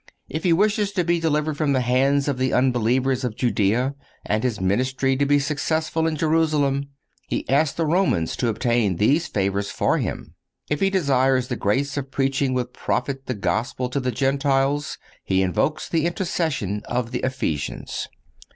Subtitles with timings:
[0.27, 3.93] If he wishes to be delivered from the hands of the unbelievers of Judea,
[4.25, 6.87] and his ministry to be successful in Jerusalem,
[7.27, 10.33] he asks the Romans to obtain these favors for him.
[10.71, 15.43] If he desires the grace of preaching with profit the Gospel to the Gentiles, he
[15.43, 18.07] invokes the intercession of the Ephesians.